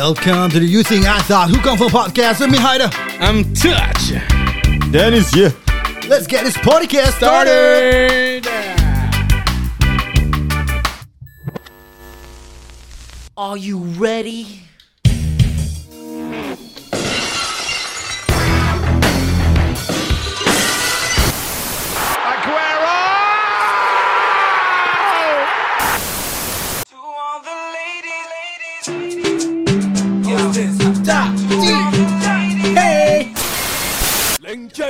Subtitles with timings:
[0.00, 2.88] Welcome to the You Think I Thought Who Come From podcast with me, Hyder.
[3.18, 4.12] I'm touch.
[4.92, 5.52] Dennis here.
[6.08, 8.46] Let's get this podcast started.
[13.36, 14.67] Are you ready?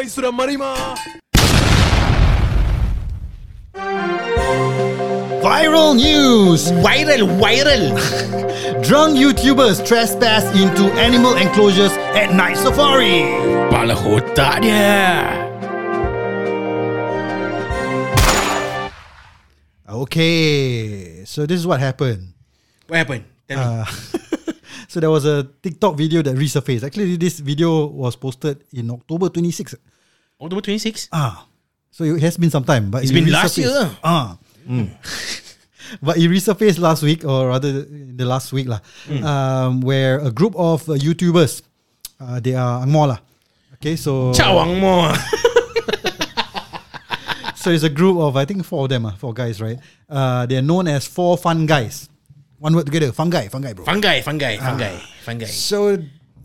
[0.08, 0.72] Lengcai sudah marima.
[5.44, 6.72] Viral news.
[6.80, 7.92] Viral, viral.
[8.88, 13.28] Drunk YouTubers trespass into animal enclosures at night safari.
[13.68, 15.36] Kepala otak dia.
[19.88, 22.32] Okay, so this is what happened.
[22.88, 23.24] What happened?
[23.48, 23.64] Tell me.
[23.64, 23.84] Uh,
[24.90, 26.84] so there was a TikTok video that resurfaced.
[26.84, 29.97] Actually, this video was posted in October 26.
[30.40, 31.08] October 26?
[31.12, 31.46] Ah,
[31.90, 33.90] so it has been some time, but It's it been last year.
[34.04, 34.38] Ah,
[36.02, 38.78] but it resurfaced last week, or rather, in the last week lah,
[39.24, 41.62] um, where a group of uh, YouTubers,
[42.20, 43.18] uh, they are Angmo lah.
[43.74, 45.10] Okay, so Cawang mo.
[47.58, 49.78] so it's a group of I think four of them, ah, four guys, right?
[50.08, 52.08] Uh, they're known as four fun guys.
[52.58, 53.84] One word together, fun guy, fun guy, bro.
[53.86, 55.46] Fungi, fungi, fungi, fungi.
[55.46, 55.98] So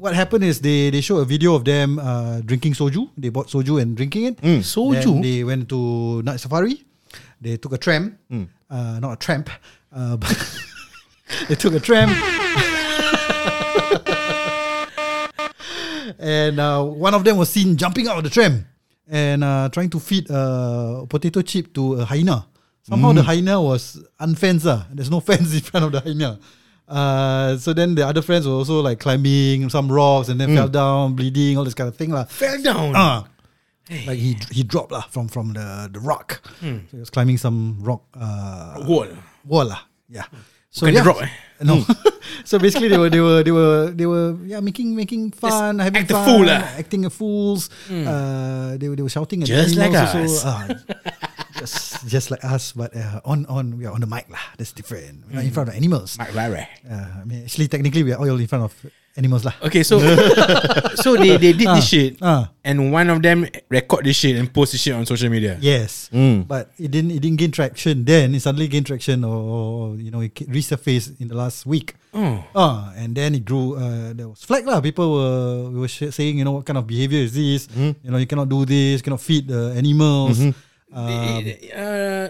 [0.04, 3.08] what happened is they they show a video of them uh, drinking soju.
[3.16, 4.38] They bought soju and drinking it.
[4.44, 5.24] Then Soju?
[5.24, 6.84] they went to night safari.
[7.40, 8.20] They took a tram.
[8.70, 9.50] Uh, not a tramp.
[9.96, 10.28] Uh, but
[11.48, 12.10] they took a tram.
[16.20, 18.68] and uh, one of them was seen jumping out of the tram
[19.08, 22.46] and uh, trying to feed a potato chip to a hyena.
[22.84, 24.68] Somehow the hyena was unfenced.
[24.68, 24.86] ah.
[24.92, 26.40] There's no fence in front of the hyena.
[26.88, 30.68] Uh, so then the other friends were also like climbing some rocks and then fell
[30.68, 32.12] down, bleeding, all this kind of thing.
[32.12, 32.26] lah.
[32.26, 32.94] Fell down.
[32.96, 33.26] Ah.
[34.08, 36.40] Like he he dropped lah from from the the rock.
[36.62, 39.08] So he was climbing some rock uh, Wall.
[39.46, 39.84] wall lah.
[40.08, 40.26] Yeah.
[40.72, 41.04] So yeah.
[41.06, 41.30] rock, eh?
[41.62, 41.84] No.
[42.48, 46.04] so basically they were they were they were they were yeah making making fun, having
[46.08, 46.64] act a fun, fool lah.
[46.80, 47.70] acting a fools.
[47.92, 50.16] Uh, they were they were shouting at Just like us.
[50.16, 50.48] Also.
[50.48, 50.66] Ah,
[51.64, 54.44] just just like us, but uh, on on we are on the mic lah.
[54.60, 55.24] That's different.
[55.32, 56.20] We're not in front of animals.
[56.20, 56.70] Right, right, right.
[56.84, 58.76] Uh, I mean, actually, technically, we are all in front of
[59.16, 59.54] animals lah.
[59.64, 60.02] Okay, so
[61.04, 62.50] so they, they did this shit ah.
[62.66, 65.56] and one of them record this shit and post this shit on social media.
[65.62, 66.10] Yes,
[66.50, 67.14] but it didn't.
[67.16, 68.04] It didn't gain traction.
[68.04, 71.64] Then it suddenly gained traction, or, or you know, it ca- resurfaced in the last
[71.70, 71.96] week.
[72.14, 72.44] Oh.
[72.54, 73.78] Ah, and then it grew.
[73.78, 74.82] Uh, there was flag lah.
[74.82, 77.70] People were were sh- saying, you know, what kind of behavior is this?
[77.74, 79.00] You know, you cannot do this.
[79.02, 80.42] You cannot feed the animals.
[80.94, 81.42] Um,
[81.74, 82.26] uh,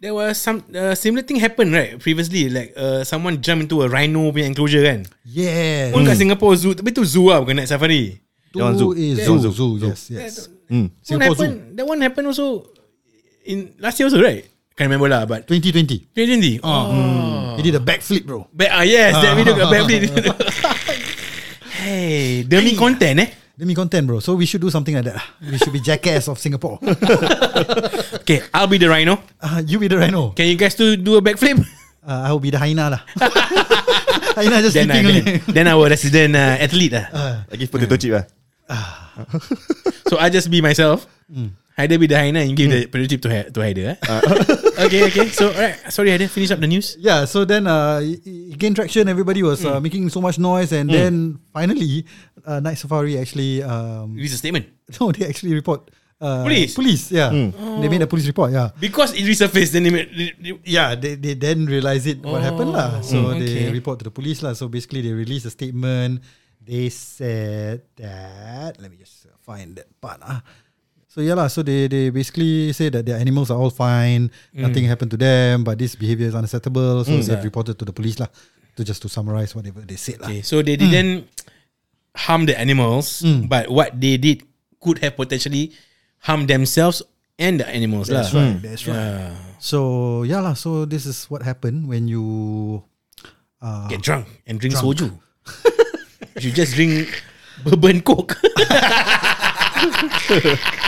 [0.00, 1.94] there was some uh, similar thing happened right?
[2.00, 5.06] Previously like uh, someone jump into a rhino punya enclosure kan?
[5.22, 5.94] Yeah.
[5.94, 8.18] pun kat Singapore zoo tapi tu zoo lah bukan night safari.
[8.50, 8.90] Two That one zoo.
[8.98, 9.76] is That zoo, one zoo, zoo.
[9.94, 10.34] Yes, yes.
[10.50, 12.66] that Singapore happened that one happened also
[13.46, 14.42] in last year also right?
[14.74, 16.10] Can't remember lah but 2020.
[16.16, 17.54] 2020 oh.
[17.54, 18.48] He did a backflip, bro.
[18.50, 19.86] Back, ah yes that video got back
[21.80, 23.28] hey demi content eh
[23.60, 24.24] Demi content, bro.
[24.24, 25.20] So we should do something like that.
[25.44, 26.80] We should be jackass of Singapore.
[28.24, 30.32] okay I'll be the rhino uh, you be the rhino.
[30.32, 31.60] can you guys do do a backflip
[32.00, 33.04] Uh, I will be the hyena lah.
[34.40, 35.52] hyena just then, I, sleeping then, only.
[35.52, 38.24] then our resident uh, athlete lah Lagi potato chip lah.
[40.08, 41.04] So I just be myself.
[41.80, 43.84] Haider be the hyena and give the potato chip to, Ha- to Haider.
[43.92, 43.96] Eh?
[44.86, 45.26] okay, okay.
[45.32, 45.76] So, alright.
[45.88, 46.28] Sorry, Haider.
[46.28, 46.96] Finish up the news.
[47.00, 49.08] Yeah, so then uh, it, gained traction.
[49.08, 52.04] Everybody was uh, making so much noise, and then finally,
[52.44, 54.68] uh, Night Safari actually um, Release a statement.
[55.00, 55.90] no, they actually report
[56.20, 56.74] uh, Police?
[56.76, 57.32] Police, yeah,
[57.80, 58.52] they made a police report.
[58.52, 62.20] Yeah, Because it resurfaced, then they made, they- they- yeah, they, they then realized it
[62.20, 63.00] what happened lah.
[63.00, 63.72] So Mm, they okay.
[63.72, 64.52] report to the police lah.
[64.52, 66.20] So basically, they released a statement.
[66.60, 70.44] They said that let me just find that part ah.
[71.10, 71.50] So yeah lah.
[71.50, 74.30] So they they basically say that their animals are all fine.
[74.54, 74.70] Mm.
[74.70, 77.02] Nothing happened to them, but this behavior is unacceptable.
[77.02, 77.26] So mm.
[77.26, 78.30] they've reported to the police lah.
[78.78, 80.30] To just to summarize whatever they said lah.
[80.30, 80.46] okay.
[80.46, 81.26] So they didn't
[82.14, 83.50] harm the animals, mm.
[83.50, 84.46] but what they did
[84.78, 85.74] could have potentially
[86.22, 87.02] harmed themselves
[87.42, 88.06] and the animals.
[88.06, 88.46] That's lah.
[88.46, 88.62] right.
[88.62, 89.34] That's right.
[89.58, 90.54] So yeah lah.
[90.54, 92.86] So this is what happened when you
[93.58, 94.94] uh, Get drunk and drink Drunk.
[94.94, 95.10] soju.
[96.38, 97.10] you just drink
[97.66, 98.38] bourbon coke.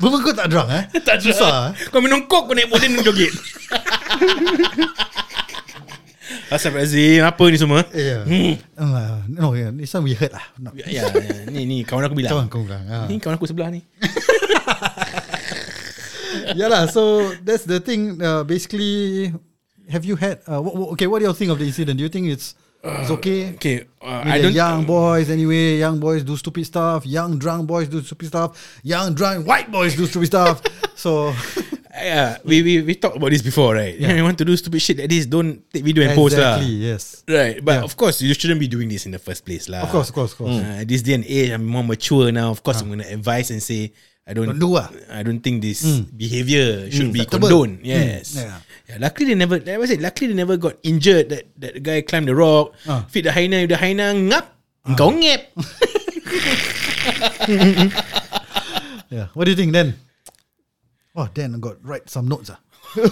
[0.00, 0.84] Bubur kau tak drunk eh?
[1.04, 1.92] tak Susah, Susah.
[1.92, 3.36] Kau minum coke kau naik boden joget.
[6.50, 8.22] Astagfirullahaladzim Apa ni semua Yeah.
[8.74, 9.70] Uh, no, yeah.
[9.70, 10.42] This one we heard lah.
[10.58, 12.30] Not Ya, ya, ni ni kawan aku bilang.
[12.34, 12.82] kawan kau bilang.
[12.90, 13.06] Ah.
[13.06, 13.86] Ni kawan aku sebelah ni.
[16.58, 16.90] yeah lah.
[16.90, 18.18] So that's the thing.
[18.18, 19.30] Uh, basically,
[19.90, 20.42] have you had?
[20.46, 20.62] Uh,
[20.94, 21.98] okay, what do you think of the incident?
[21.98, 23.52] Do you think it's It's okay.
[23.60, 24.52] Okay, uh, I don't.
[24.56, 25.76] young boys anyway.
[25.78, 27.04] Young boys do stupid stuff.
[27.04, 28.80] Young drunk boys do stupid stuff.
[28.82, 30.62] Young drunk white boys do stupid stuff.
[31.00, 31.32] So
[31.96, 33.96] Yeah, we we we talked about this before, right?
[33.96, 34.12] Yeah.
[34.16, 36.56] You want to do stupid shit like this, don't take video and post lah.
[36.60, 37.24] exactly yes.
[37.28, 37.88] Right, but Yeah.
[37.88, 39.80] of course you shouldn't be doing this in the first place lah.
[39.84, 40.60] Of course, of course, of course.
[40.60, 42.52] Uh, this day and age, I'm more mature now.
[42.52, 43.92] Of course, I'm gonna advise and say
[44.28, 44.86] I don't, Don't do ah.
[45.10, 45.82] I don't think this
[46.14, 47.48] behavior should be Acceptable.
[47.50, 47.82] condoned.
[47.82, 48.36] Yes.
[48.38, 48.62] Yeah.
[48.86, 49.58] Yeah, luckily they never.
[49.58, 51.30] Like I said, luckily they never got injured.
[51.34, 53.06] That that guy climbed the rock, Ah.
[53.10, 53.66] feed the hyena.
[53.66, 54.46] The hyena ngap,
[54.94, 55.50] kau ngep.
[59.10, 59.26] Yeah.
[59.34, 59.98] What do you think then?
[61.18, 62.60] Oh, then I got write some notes ah.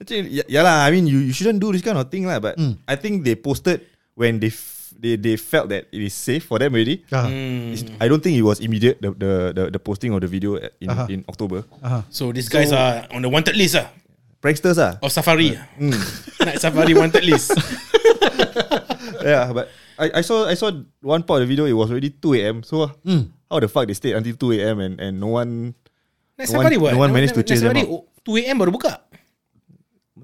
[0.00, 0.86] Actually, yeah, yeah lah.
[0.86, 2.38] I mean, you, you shouldn't do this kind of thing lah.
[2.38, 2.78] But Hmm.
[2.86, 3.82] I think they posted
[4.14, 4.50] when they
[4.98, 7.04] they they felt that it is safe for them already.
[7.10, 7.72] Hmm.
[7.74, 10.56] It's- I don't think it was immediate the the the, the posting of the video
[10.80, 11.06] in Uh-huh.
[11.10, 11.64] in October.
[11.82, 12.02] Uh-huh.
[12.10, 13.88] So these guys are on the wanted list ah
[14.44, 15.00] Pranksters ah.
[15.00, 15.56] of safari.
[15.80, 15.96] Hmm.
[16.46, 17.52] Night safari wanted list.
[19.24, 19.68] yeah, but
[19.98, 20.70] I, I saw I saw
[21.00, 21.64] one part of the video.
[21.64, 22.60] It was already two a.m.
[22.62, 23.32] So Hmm.
[23.50, 24.80] how the fuck they stayed until two a.m.
[24.80, 25.72] and and no one
[26.36, 26.92] Night No safari one- what?
[26.92, 28.04] no one managed to Night chase them safari, out.
[28.26, 28.56] 2 a.m.
[28.58, 28.92] baru buka.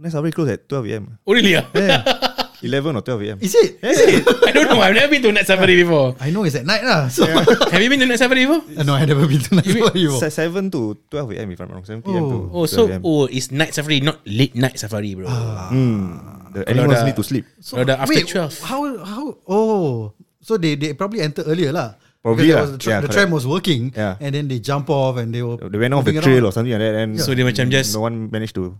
[0.01, 1.21] Night Safari closed at twelve a.m.
[1.29, 1.65] Oh really ah?
[1.77, 2.01] Yeah,
[2.63, 3.39] eleven or twelve a.m.
[3.41, 3.81] Is it?
[4.49, 4.81] I don't know.
[4.81, 6.15] I've never been to night safari before.
[6.21, 7.09] I know it's at night lah.
[7.09, 7.25] So
[7.73, 8.63] Have you been to night safari before?
[8.77, 10.21] Uh, no, I never been to night safari before.
[10.21, 11.49] Se- Seven to twelve a.m.
[11.51, 12.25] If I'm wrong, seven p.m.
[12.29, 13.03] to Oh, so 12 a.m.
[13.05, 15.29] oh, it's night safari, not late night safari, bro.
[15.29, 16.19] Hmm.
[16.51, 17.45] the Kalau animals dah- need to sleep.
[17.63, 18.67] So, the after wait, 12.
[18.67, 20.13] How how oh
[20.43, 21.95] so they they probably entered earlier lah.
[22.21, 22.61] Probably Because lah.
[22.61, 24.21] was the, tra- Yeah, the tram was working, Yeah.
[24.21, 26.51] and then they jump off and they were They went off the trail around.
[26.51, 28.77] or something like that, and So they macam just- no one managed to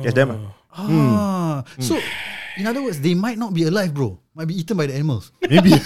[0.00, 0.32] catch them.
[0.32, 0.56] ah.
[0.78, 1.98] Ah, so
[2.58, 4.18] in other words, they might not be alive, bro.
[4.34, 5.30] Might be eaten by the animals.
[5.48, 5.70] Maybe.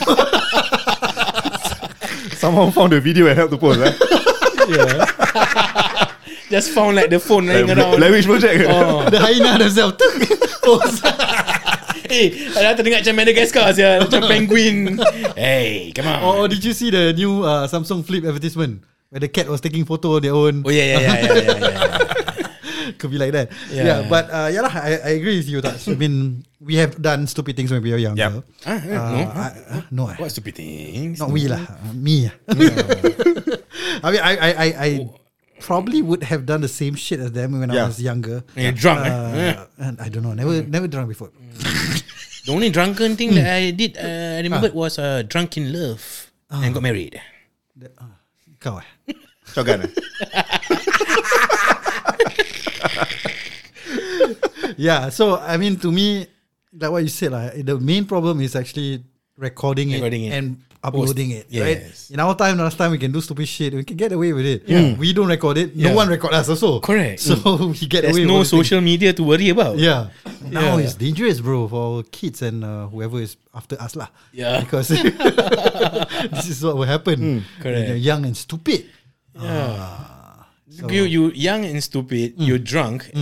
[2.41, 3.79] Someone found the video and helped to post.
[3.85, 3.93] eh?
[6.51, 8.01] Just found like the phone Like, lying around.
[8.01, 8.65] Witch Project.
[8.69, 9.09] Oh.
[9.09, 9.97] the hyena themselves.
[10.63, 11.05] Post.
[12.13, 15.01] Eh, ada terdengar macam Madagascar sia, macam penguin.
[15.33, 16.21] Hey, come on.
[16.21, 19.65] or, or did you see the new uh, Samsung Flip advertisement where the cat was
[19.65, 20.61] taking photo of their own?
[20.61, 22.12] Oh yeah, yeah, yeah, yeah, yeah, yeah.
[22.99, 23.49] Could be like that.
[23.71, 23.85] Yeah.
[23.85, 25.61] Yeah, but uh, yeah, lah, I, I agree with you.
[25.61, 28.43] That I mean, we have done stupid things when we were younger.
[28.43, 28.45] Yep.
[28.67, 29.01] Ah, eh, no.
[29.01, 31.19] Uh, I, uh, no, I- What stupid things?
[31.21, 32.31] not we lah, uh, me.
[34.03, 34.89] I mean, I, I, I, I
[35.61, 37.87] probably would have done the same shit as them when I Yeah.
[37.87, 38.43] was younger.
[38.55, 39.11] When you're drunk, eh?
[39.11, 39.67] Uh, Yeah.
[39.79, 41.31] and I don't know, never, never drunk before.
[42.45, 46.03] The only drunken thing that I did, uh, I remember was uh, drunk in love
[46.51, 47.21] and got married.
[48.59, 49.15] Kau eh?
[49.47, 49.83] Shotgun.
[49.87, 49.91] eh?
[54.77, 56.27] Yeah, so I mean, to me,
[56.73, 59.05] like what you said, like, the main problem is actually
[59.37, 60.37] recording, Recording it, it.
[60.39, 60.47] and
[60.83, 61.47] uploading it.
[61.53, 61.79] Right?
[61.87, 62.11] Yes.
[62.11, 64.45] In our time, last time we can do stupid shit, we can get away with
[64.47, 64.65] it.
[64.67, 65.75] Yeah, We don't record it.
[65.75, 65.91] Yeah.
[65.91, 66.81] No one record us also.
[66.81, 67.21] Correct.
[67.21, 67.35] So
[67.71, 68.27] we get There's away.
[68.27, 69.79] no social media to worry about.
[69.79, 70.09] Yeah.
[70.51, 70.85] Now Yeah.
[70.85, 74.09] it's dangerous, bro, for our kids and uh, whoever is after us lah.
[74.35, 74.59] Yeah.
[74.67, 74.89] Because
[76.35, 77.17] this is what will happen.
[77.21, 77.79] Hmm, correct.
[77.79, 78.87] When you're young and stupid.
[79.39, 82.47] Yeah, You you young and stupid, Mm.
[82.49, 83.13] you're drunk,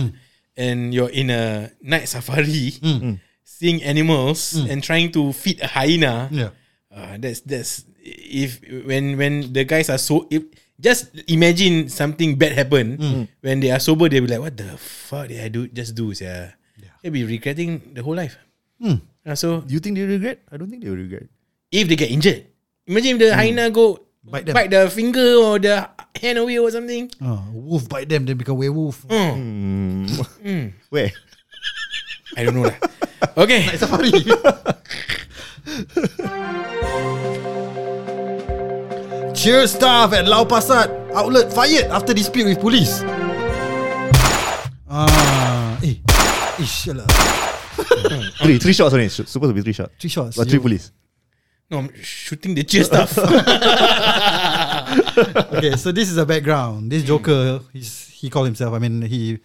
[0.57, 3.19] and you're in a night safari, Mm.
[3.43, 6.27] seeing animals and trying to feed a hyena.
[6.31, 6.51] Yeah.
[6.91, 10.43] Uh, that's that's if when when the guys are so if
[10.81, 13.23] just imagine something bad happen Mm.
[13.39, 16.11] when they are sober they'll be like what the fuck did I do just do
[16.17, 16.57] yeah
[16.99, 18.35] they'll be regretting the whole life
[18.81, 18.97] Mm.
[19.23, 20.41] Uh, so Do you think they regret?
[20.49, 21.29] I don't think they will regret.
[21.71, 22.49] if they get injured
[22.89, 24.53] imagine if the hyena go Bite them.
[24.57, 25.85] bite the finger or the
[26.19, 29.05] hand away or something Oh, wolf bite them, then become werewolf.
[29.09, 30.05] Hmm.
[30.89, 31.11] Where?
[32.37, 32.75] I don't know lah
[33.37, 34.11] okay Safari.
[39.33, 43.01] Cheers staff at Lau Pasat outlet fired after dispute with police.
[44.91, 45.97] Ah, eh,
[46.61, 47.07] ish lah.
[48.43, 49.05] Three, three shots only.
[49.07, 49.93] It's supposed to be three shots.
[49.97, 50.35] Three shots.
[50.37, 50.91] But three You- police.
[51.71, 53.15] no I'm shooting the cheer stuff
[55.57, 56.91] okay, so this is a background.
[56.91, 58.73] This Joker, he's he called himself.
[58.73, 59.39] I mean, he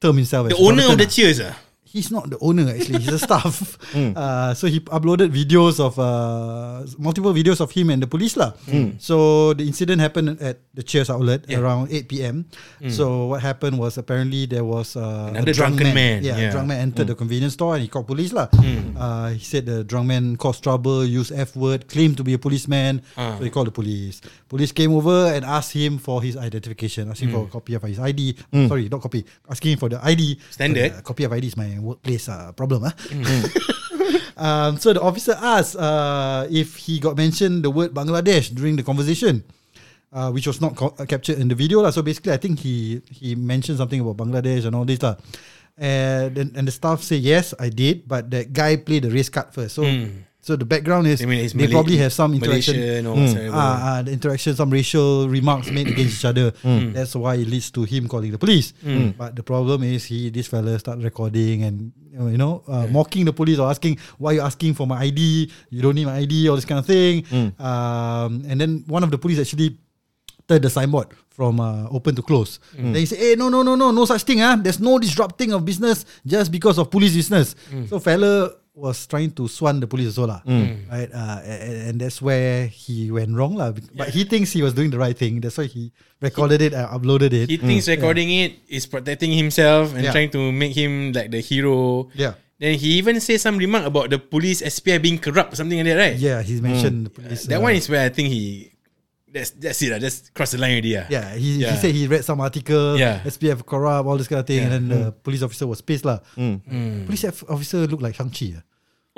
[0.00, 1.54] termed himself the owner of the cheers ah
[1.90, 3.02] he's not the owner actually.
[3.02, 3.76] He's a staff.
[3.94, 8.54] Uh, so he uploaded videos of uh, multiple videos of him and the police lah.
[9.02, 11.58] So the incident happened at the cheers outlet Yeah.
[11.60, 12.46] around 8 p.m
[12.88, 16.48] so what happened was apparently there was uh, Another a drunk drunken man, yeah, yeah.
[16.48, 18.46] a drunk man entered the convenience store and he called police lah.
[18.96, 22.38] Uh, he said the drunk man caused trouble used f word claimed to be a
[22.38, 23.02] policeman.
[23.16, 23.34] Ah.
[23.38, 24.20] so he called the police.
[24.48, 27.98] Police came over and asked him for his identification asking for a copy of his
[27.98, 28.36] ID
[28.68, 29.24] sorry not copy.
[29.50, 30.92] Asking for the ID Standard.
[30.92, 32.84] uh, copy of ID is my workplace uh, problem.
[32.84, 32.94] Ah.
[34.36, 38.82] um, so the officer asked uh, if he got mentioned the word Bangladesh during the
[38.82, 39.44] conversation,
[40.12, 41.80] uh, which was not co- captured in the video.
[41.80, 41.90] lah.
[41.90, 45.02] So basically, I think he he mentioned something about Bangladesh and all this.
[45.02, 45.16] lah.
[45.80, 49.54] And and the staff say yes, I did, but that guy played the race card
[49.56, 49.74] first.
[49.80, 49.88] So
[50.50, 52.74] so the background is I mean, it's they Malay- probably have some interaction.
[52.74, 53.54] Malaysian or whatsoever.
[53.54, 56.50] Ah, ah, the interaction, some racial remarks made against each other.
[56.66, 56.90] Hmm.
[56.92, 58.74] That's why it leads to him calling the police.
[59.16, 61.92] But the problem is he, this fella, start recording and
[62.34, 65.46] you know uh, mocking the police or asking why you asking for my ID?
[65.70, 67.22] You don't need my ID, all this kind of thing.
[67.58, 69.78] Um, and then one of the police actually
[70.48, 72.58] turned the signboard from uh, open to close.
[72.74, 74.42] Then he said, "Hey, no, no, no, no, no such thing.
[74.42, 77.54] Ah, there's no disrupting of business just because of police business."
[77.88, 80.40] So fella was trying to swan the police also lah,
[80.88, 81.10] right?
[81.12, 83.72] Uh, and, and that's where he went wrong lah.
[83.94, 85.40] But he thinks he was doing the right thing.
[85.42, 87.50] That's why he recorded it and uploaded it.
[87.50, 90.12] He thinks recording it is protecting himself and Yeah.
[90.14, 92.08] trying to make him like the hero.
[92.14, 92.34] Yeah.
[92.60, 95.96] Then he even say some remark about the police SPI being corrupt, something like that,
[95.96, 96.16] right?
[96.16, 97.48] yeah, he mentioned the police.
[97.48, 98.70] That uh, one is where I think he
[99.32, 99.90] that's that's it.
[99.94, 99.98] lah.
[99.98, 100.98] Just cross the line already.
[100.98, 101.06] ah.
[101.08, 101.72] Yeah, he, Yeah.
[101.72, 103.22] he said he read some article, Yeah.
[103.24, 106.18] SPF corrupt, all this kind of thing, and then the police officer was pissed lah.
[106.36, 107.06] Mm.
[107.06, 108.58] Police of- officer looked like Shang-Chi.
[108.58, 108.62] ah.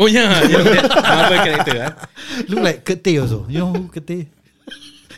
[0.00, 1.76] Oh yeah, you know that Marvel character.
[1.85, 1.92] ah.
[2.49, 3.45] Look like Kete also.
[3.49, 4.25] You know who Kete?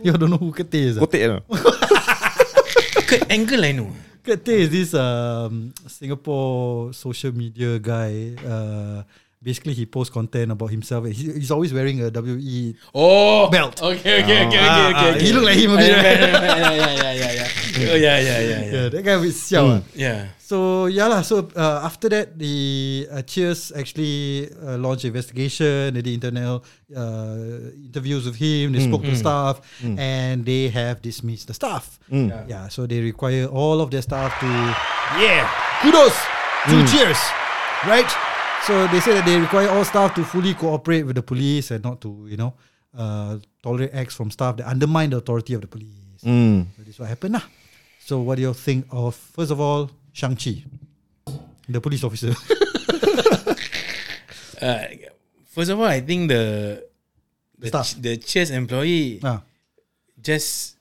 [0.02, 0.94] you don't know who Kete is?
[0.98, 1.06] ah?
[1.06, 1.38] Kotek no?
[3.08, 3.90] Kurt Angle I know.
[4.24, 8.34] Kete is this um, Singapore social media guy.
[8.40, 9.04] Uh,
[9.44, 11.04] basically, he posts content about himself.
[11.04, 12.74] He, he's always wearing a WE.
[12.96, 13.76] Oh Belt.
[13.76, 15.24] Okay, okay, okay, okay, Ah, okay, ah, okay.
[15.24, 16.18] he look like him a bit, Yeah, right?
[16.18, 17.92] yeah, yeah, yeah, yeah, yeah, yeah.
[17.92, 18.72] Oh yeah, yeah, yeah, yeah.
[18.72, 19.64] Yeah, that guy with siao.
[19.68, 19.80] ah.
[19.92, 20.32] Yeah.
[20.44, 21.20] So yeah lah.
[21.24, 25.92] So uh, after that, the uh, Cheers actually uh, launched investigation.
[25.96, 28.72] They did internal uh, interviews with him.
[28.76, 31.98] They spoke to staff, and they have dismissed the staff.
[32.08, 32.68] Yeah.
[32.68, 34.48] So they require all of their staff to
[35.20, 35.48] yeah
[35.82, 36.14] kudos
[36.70, 37.20] to Cheers,
[37.88, 38.08] right?
[38.66, 41.84] So they say that they require all staff to fully cooperate with the police and
[41.84, 42.54] not to you know
[42.96, 46.24] uh, tolerate acts from staff that undermine the authority of the police.
[46.24, 46.66] Mm.
[46.76, 47.44] So this is what happened lah.
[48.00, 50.64] So what do you think of first of all Shang-Chi,
[51.68, 52.32] the police officer?
[54.62, 54.86] Uh,
[55.50, 56.80] first of all, I think the
[57.58, 59.42] the, ch- the Cheers employee ah,
[60.22, 60.73] just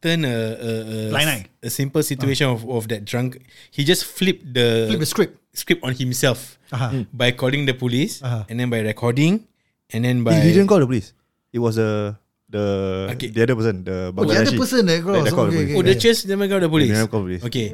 [0.00, 0.72] turn a a,
[1.12, 3.38] a, a simple situation of, of that drunk.
[3.70, 5.34] He just flipped the, flip the script.
[5.50, 7.04] script on himself Aha.
[7.12, 8.46] by calling the police Uh-huh.
[8.48, 9.44] and then by recording
[9.90, 11.10] and then by He didn't call the police.
[11.50, 12.14] It was the
[12.46, 12.64] the
[13.18, 13.34] Okay.
[13.34, 14.58] the other person, the Oh, the other Bangladeshi.
[14.58, 15.26] person that cross.
[15.26, 15.74] They call the Okay, police.
[15.74, 16.90] oh okay, the Cheers never called the police.
[16.90, 17.42] They never call police.
[17.46, 17.66] Okay.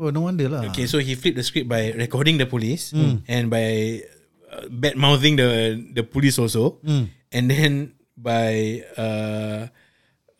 [0.00, 0.68] Oh, no wonder lah.
[0.72, 3.24] Okay, so he flipped the script by recording the police Hmm.
[3.28, 4.04] and by
[4.52, 7.08] uh, bad mouthing the the police also, Hmm.
[7.32, 9.72] and then by uh,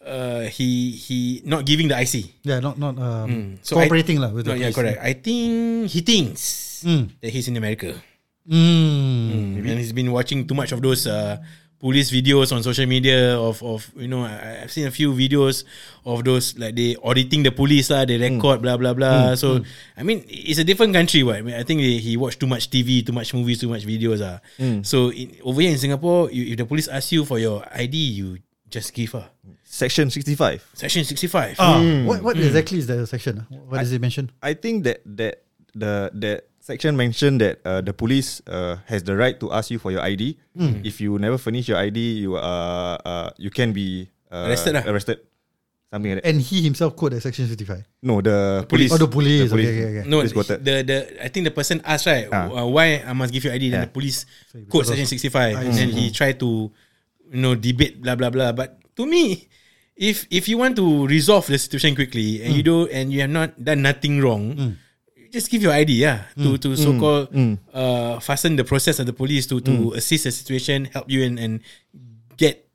[0.06, 2.42] uh, he he not giving the IC.
[2.42, 3.48] yeah, not not um, Mm.
[3.62, 4.98] So cooperating I, lah with no, the yeah, correct.
[5.02, 7.14] I think he thinks Mm.
[7.22, 7.94] that he's in America,
[8.42, 9.62] Mm.
[9.62, 9.68] Mm.
[9.70, 11.38] and he's been watching too much of those uh,
[11.78, 15.62] police videos on social media of of you know I, I've seen a few videos
[16.06, 19.34] of those like they auditing the police lah, they record blah blah blah.
[19.38, 19.62] so
[19.98, 21.22] I mean it's a different country.
[21.26, 23.70] What I, mean, I think they, he watched too much TV, too much movies, too
[23.70, 24.38] much videos ah.
[24.82, 27.94] So in, over here in Singapore, you, if the police ask you for your ID,
[27.94, 28.38] you
[28.70, 29.26] just give her
[29.72, 30.60] Section 65.
[30.76, 31.56] section sixty five.
[31.56, 33.48] Ah, What what exactly is the section?
[33.48, 34.28] What does it mention?
[34.44, 39.16] I think that that the that section mentioned that uh, the police uh, has the
[39.16, 40.36] right to ask you for your ID.
[40.84, 44.84] If you never finish your ID, you uh, uh you can be uh, Arrested lah.
[44.84, 45.24] Arrested.
[45.88, 46.28] Something like that.
[46.28, 47.84] And he himself quote at section 55.
[48.04, 48.92] No, the police.
[48.92, 49.48] Oh, the police.
[49.48, 50.04] Okay, okay, okay.
[50.04, 50.60] No, Police quoted.
[50.64, 52.48] the the I think the person asked right Ah.
[52.48, 53.72] uh, why I must give you ID.
[53.72, 56.68] Then the police because quote section sixty five, I and then he tried to
[57.32, 58.52] you know debate blah blah blah.
[58.52, 59.48] But to me,
[60.02, 63.30] if if you want to resolve the situation quickly and you do and you have
[63.30, 64.74] not done nothing wrong.
[65.14, 67.30] you Just give your ID, yeah, to to so called
[67.72, 71.38] uh, fasten the process of the police to to assist the situation, help you and
[71.38, 71.52] and
[72.36, 72.68] get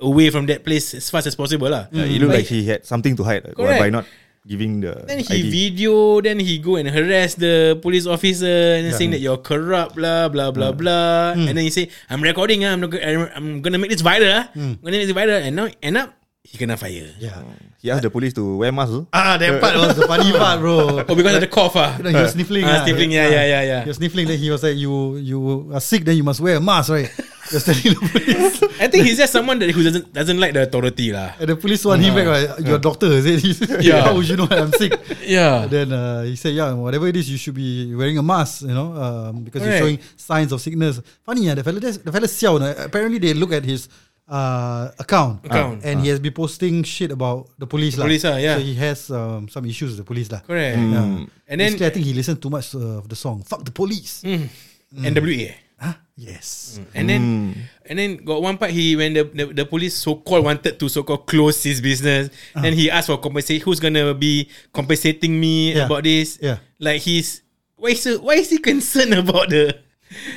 [0.00, 1.90] away from that place as fast as possible, lah.
[1.90, 3.82] Uh, it looked like he had something to hide uh, Correct.
[3.82, 4.06] by not
[4.48, 5.52] giving the Then he ID.
[5.52, 9.92] video, then he go and harass the police officer and then saying that you're corrupt,
[9.92, 11.36] blah blah blah blah.
[11.36, 14.32] And then he say, "I'm recording, ah, I'm not, I'm I'm gonna make this viral,
[14.32, 14.44] ah.
[14.56, 16.16] I'm gonna make this viral." And now end up
[16.50, 17.12] he kena fire.
[17.20, 17.44] Yeah.
[17.76, 19.04] He asked the police to wear mask.
[19.12, 21.04] Ah, that part was the funny part, bro.
[21.04, 21.94] Oh, because of the cough, ah.
[21.98, 22.64] You know, he was sniffling.
[22.64, 22.84] Ah, ah.
[22.84, 23.80] sniffling, yeah, yeah, yeah, yeah.
[23.84, 24.26] He was sniffling.
[24.26, 25.38] Then he was like, "You, you
[25.76, 26.04] are sick.
[26.08, 27.12] Then you must wear a mask, right?"
[27.48, 28.56] He was telling the police.
[28.80, 31.36] I think he's just someone that who doesn't doesn't like the authority, lah.
[31.36, 32.26] And the police want him back.
[32.26, 32.48] Right?
[32.64, 33.44] You're a doctor, is it?
[33.84, 34.08] Yeah.
[34.08, 34.92] How would you know I'm sick?
[35.28, 35.68] Yeah.
[35.68, 38.72] Then uh, he said, "Yeah, whatever it is, you should be wearing a mask, you
[38.72, 39.84] know, um, because you're Correct.
[39.84, 42.56] showing signs of sickness." Funny, yeah, the fella, the fella siao.
[42.58, 42.72] no?
[42.72, 43.88] Apparently, they look at his
[44.28, 45.80] uh, account, Account.
[45.84, 48.06] and he has been posting shit about the police, The lah.
[48.06, 48.56] police, ah, yeah.
[48.56, 50.40] So he has um, some issues with the police, lah.
[50.44, 50.76] Correct.
[50.76, 51.24] Yeah.
[51.48, 53.42] And then Basically, I think he listened too much uh, of the song.
[53.42, 54.20] Fuck the police.
[54.22, 54.48] Mm.
[54.92, 55.52] NWA.
[55.80, 55.94] Huh?
[56.18, 56.80] Yes.
[56.92, 57.22] And then
[57.86, 60.88] and then got one part he when the the, the police so called wanted to
[60.90, 63.62] so called close his business, then he asked for compensate.
[63.62, 65.86] Who's gonna be compensating me Yeah.
[65.86, 66.36] about this?
[66.42, 66.58] Yeah.
[66.82, 67.46] Like he's
[67.78, 69.78] why is he, why is he concerned about the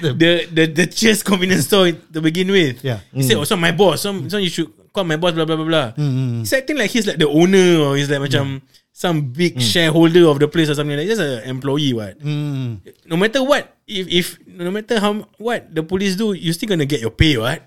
[0.02, 2.84] the the the Cheers convenience store to begin with?
[2.84, 3.00] Yeah.
[3.14, 5.56] He said, "Oh, so my boss, some so you should call my boss." Blah blah
[5.56, 5.88] blah blah.
[5.96, 6.40] Mm, mm, mm.
[6.44, 8.62] He's acting like he's like the owner or he's like macam
[8.92, 11.16] some big shareholder of the place or something like that.
[11.16, 12.20] Just an employee, what?
[12.20, 12.84] Mm.
[13.08, 16.86] No matter what, if if no matter how what the police do, you still gonna
[16.90, 17.64] get your pay, what?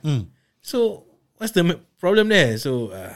[0.60, 1.04] So
[1.36, 2.56] what's the problem there?
[2.58, 2.88] So.
[2.92, 3.12] Uh,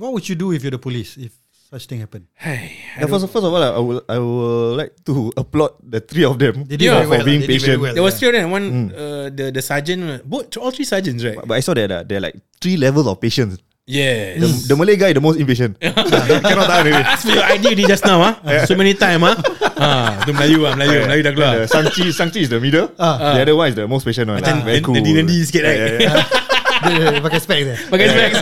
[0.00, 1.36] What would you do if you're the police if
[1.72, 2.28] such thing happened?
[2.36, 6.28] hey, Yeah, first, first of all, I will I will like to applaud the three
[6.28, 7.08] of them They did Yeah.
[7.08, 7.24] for well.
[7.24, 7.80] being They did very patient.
[7.80, 8.18] well, There was yeah.
[8.20, 8.48] three of them.
[8.52, 11.40] One, uh, the the sergeant, uh, both all three sergeants, right?
[11.40, 13.56] But I saw that uh, there are like three levels of patience.
[13.82, 14.38] Yes.
[14.38, 15.74] The, the Malay guy the most impatient.
[15.82, 17.02] Cannot tahan already.
[17.02, 18.38] Ask for your ID ni just now, ah.
[18.62, 19.34] So many time, ah.
[19.74, 21.52] Ah, tu Melayu ah, Melayu, Melayu dah keluar.
[21.58, 22.94] The Sangchi, Sangchi is the middle.
[22.94, 24.38] the other one is the most patient one.
[24.38, 24.94] Macam Very cool.
[24.94, 25.78] nadi-nadi sikit, right?
[25.82, 26.22] Yeah, yeah, yeah.
[26.82, 27.76] Dia pakai spek dia.
[27.86, 28.38] Pakai specs.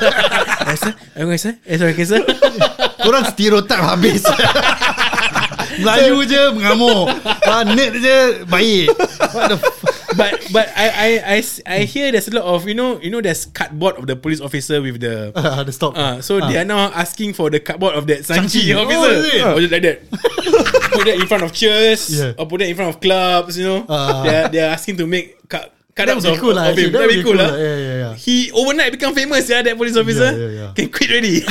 [0.70, 0.92] Eh, sir?
[1.16, 1.52] Eh, okay, sir?
[1.66, 2.20] Eh, sorry, sir?
[3.02, 4.23] Korang stereotype habis.
[5.80, 7.09] Melayu je mengamuk.
[7.42, 8.16] Planet je
[8.49, 8.88] baik.
[9.32, 9.78] What the f-
[10.11, 11.38] But but I I I
[11.70, 14.42] I hear there's a lot of you know you know there's cardboard of the police
[14.42, 15.94] officer with the Ah, the stop.
[15.94, 18.75] Uh, so they are now asking for the cardboard of that Sanchi.
[18.75, 19.14] Oh, officer.
[19.30, 19.40] it?
[19.47, 19.99] Or just like that.
[20.90, 22.35] put that in front of chairs Yeah.
[22.35, 23.87] or put that in front of clubs, you know.
[23.87, 24.26] Ah.
[24.26, 25.70] they, are, they are asking to make cut
[26.07, 26.92] That would be of, cool lah, of him.
[26.92, 27.50] That would be cool cool lah.
[27.52, 27.59] lah.
[27.59, 28.12] Yeah, yeah, yeah.
[28.16, 30.30] He overnight become famous, yeah, that police officer.
[30.33, 30.71] yeah, yeah.
[30.73, 31.40] Can quit already.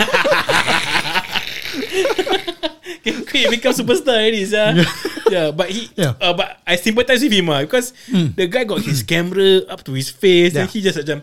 [3.04, 4.76] Can quit, become superstar already, yeah.
[5.32, 6.14] yeah, but he, Yeah.
[6.20, 9.94] uh, but I sympathize with him, ah, because the guy got his camera up to
[9.94, 10.74] his face, and Yeah.
[10.74, 11.22] he just macam,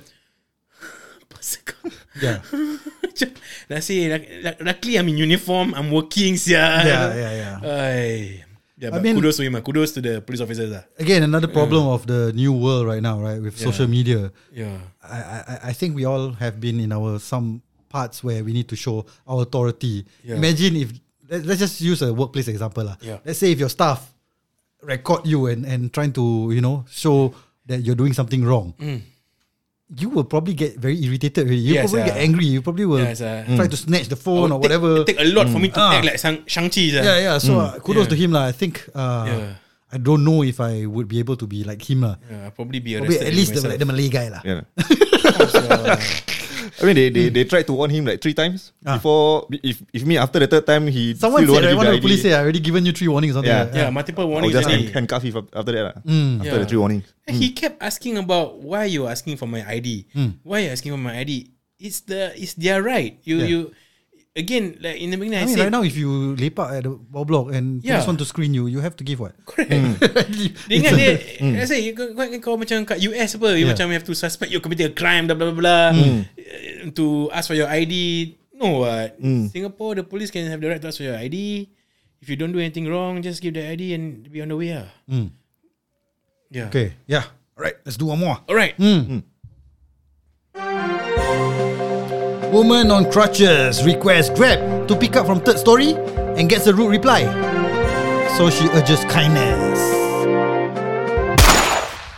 [1.32, 2.40] Pasal kau Yeah.
[3.04, 3.28] macam
[3.68, 7.56] Dah say luck- luck- Luckily I'm in uniform I'm working sia Yeah, yeah, yeah.
[7.66, 8.45] Ay.
[8.86, 9.60] Yeah, I mean- kudos to him ah.
[9.60, 10.84] Kudos to the police officers lah.
[10.98, 13.40] Again, another problem of the new world right now, right?
[13.42, 14.30] With social media.
[14.54, 14.78] Yeah.
[15.02, 18.68] I, I, I think we all have been in our some parts where we need
[18.70, 20.04] to show our authority.
[20.22, 20.36] Yeah.
[20.36, 20.90] Imagine if
[21.30, 22.84] let, let's just use a workplace example.
[22.84, 22.96] lah.
[23.02, 23.18] Yeah.
[23.26, 24.02] Let's say if your staff
[24.82, 27.34] record you and, and trying to, you know, show
[27.66, 28.74] that you're doing something wrong.
[29.86, 31.46] You will probably get very irritated.
[31.46, 31.62] already.
[31.62, 32.06] You Yes, probably ah.
[32.10, 32.46] get angry.
[32.50, 33.46] You probably will Yes, ah.
[33.54, 34.90] try to snatch the phone or Take- whatever.
[35.06, 35.94] It take a lot for me to Ah.
[35.94, 37.02] act like Shang- Shang-Chi sia.
[37.06, 37.36] yeah, yeah.
[37.38, 38.10] So uh, kudos Yeah.
[38.10, 38.50] to him lah.
[38.50, 39.62] I think uh, Yeah.
[39.94, 42.18] I don't know if I would be able to be like him lah.
[42.26, 44.42] Yeah, I'll probably be Probably arrested at least the, like the Malay guy lah.
[44.42, 44.66] Yeah.
[46.80, 48.96] I mean, they, they, they tried to warn him like three times Ah.
[49.00, 49.48] before.
[49.64, 52.20] If if me after the third time he Someone still said, one of the police
[52.22, 53.48] said, I already given you three warnings something.
[53.48, 53.64] Yeah.
[53.64, 53.92] like Yeah, that.
[53.96, 54.84] multiple I'll warnings just already.
[54.92, 55.82] hand, handcuff him after that.
[55.88, 55.94] lah.
[56.04, 56.40] Mm.
[56.44, 56.66] After the Yeah.
[56.68, 57.04] three warnings.
[57.26, 60.06] And He kept asking about why you asking for my ID.
[60.44, 61.50] Why you asking for my ID?
[61.80, 63.16] It's the it's their right.
[63.24, 63.46] You Yeah.
[63.48, 63.58] you
[64.36, 66.82] again like in the beginning I, I mean, said right now, if you lepak at
[66.84, 67.96] the bawah block and Yeah.
[67.98, 69.32] police want to screen you, you have to give what?
[69.48, 69.72] Correct.
[70.68, 71.12] Dia ingat dia
[71.56, 73.72] Let's say kau, kau, kau macam kat US apa You Yeah.
[73.72, 77.32] macam you have to suspect You committed a crime Blah blah blah blah uh, To
[77.32, 77.94] ask for your ID
[78.60, 79.16] No what
[79.50, 81.66] Singapore the police can have the right To ask for your ID
[82.20, 84.76] If you don't do anything wrong Just give the ID And be on the way
[84.76, 85.32] lah Mm.
[86.52, 87.32] Yeah Okay, yeah.
[87.56, 88.36] Alright, let's do one more.
[88.46, 89.24] Alright Mm.
[92.56, 95.92] Woman on crutches requests Grab to pick up from third story
[96.40, 97.28] and gets a rude reply.
[98.40, 99.76] So she urges kindness.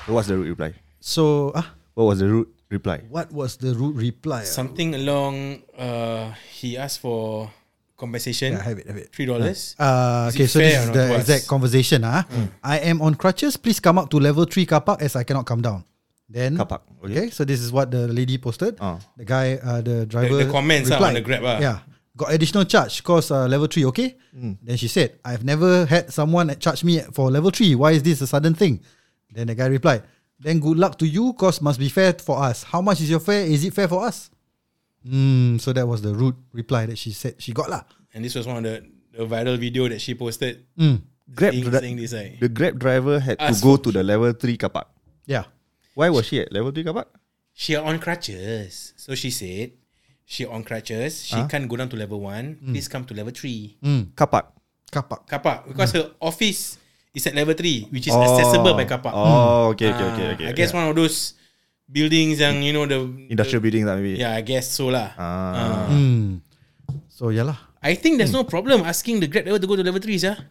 [0.06, 0.74] So what's the rude reply?
[1.02, 3.02] So, ah, What was the rude reply?
[3.10, 4.44] what was the rude reply?
[4.46, 7.50] Something along uh, He asked for
[7.98, 9.10] Compensation Yeah, have it, have it.
[9.10, 11.20] Three dollars Uh, okay, so this is the not to us?
[11.26, 12.04] exact conversation.
[12.06, 12.22] Ah,
[12.62, 13.56] I am on crutches.
[13.58, 15.82] Please come up to level three car park as I cannot come down.
[16.28, 17.12] Then, Car park, okay.
[17.12, 18.76] Okay, so this is what the lady posted.
[18.80, 19.00] Ah.
[19.16, 21.56] The guy, uh, the driver, the comments ah, on the Grab ah.
[21.58, 21.78] Yeah,
[22.16, 23.86] got additional charge cause uh, level three.
[23.88, 24.16] Okay.
[24.36, 27.72] Then she said, "I've never had someone charge me for level three.
[27.74, 28.84] Why is this a sudden thing?"
[29.32, 30.04] Then the guy replied,
[30.38, 32.62] "Then good luck to you, cause must be fair for us.
[32.62, 33.48] How much is your fare?
[33.48, 34.28] Is it fair for us?"
[35.00, 35.56] Hmm.
[35.56, 37.88] So that was the rude reply that she said she got lah.
[38.12, 38.84] And this was one of the,
[39.16, 40.96] the viral video That she posted Hmm.
[41.32, 44.32] Grab saying, dri- saying this like, The Grab driver had to go to the level
[44.36, 44.88] three car park.
[45.24, 45.44] Yeah.
[45.98, 47.10] Why was she at level three car park?
[47.58, 48.94] She on crutches.
[48.94, 49.74] So she said,
[50.22, 51.26] she on crutches.
[51.26, 51.50] She Huh?
[51.50, 52.54] can't go down to level one.
[52.62, 52.70] Hmm.
[52.70, 53.74] Please come to level three.
[54.14, 54.46] Car park.
[54.94, 55.26] Car park.
[55.26, 55.66] Car park.
[55.66, 56.78] Because her office
[57.10, 58.22] is at level three, which is Oh.
[58.22, 59.10] accessible by car park.
[59.10, 60.46] Oh, okay, okay, Ah, okay, okay.
[60.46, 61.34] I guess one of those
[61.90, 63.02] buildings yang, you know, the...
[63.26, 64.22] Industrial the, building lah maybe.
[64.22, 65.18] Yeah, I guess so lah.
[65.18, 65.90] Ah.
[65.90, 66.46] Hmm.
[67.10, 67.58] So yeah lah.
[67.82, 70.46] I think there's no problem asking the Grab driver to go to level three, yeah.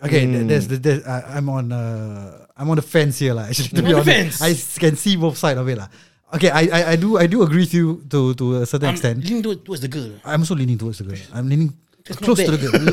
[0.00, 3.44] Okay, th- there's, there's, uh, I'm on uh, I'm on the fence here lah.
[3.52, 4.78] Actually, to be On the honest, fence?
[4.78, 5.88] I can see both sides of it lah.
[6.32, 8.94] Okay, I, I I do I do agree with you to to a certain I'm
[8.96, 9.20] extent.
[9.26, 10.08] leaning towards the girl.
[10.24, 11.20] I'm also leaning towards the girl.
[11.36, 11.74] I'm leaning
[12.06, 12.80] That's close to the girl.